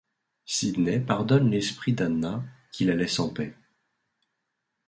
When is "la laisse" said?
2.85-3.19